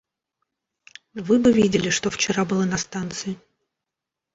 [1.13, 3.37] Вы бы видели, что вчера было на станции!